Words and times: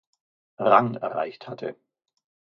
Rang 0.57 0.95
erreicht 0.95 1.47
hatte. 1.47 1.75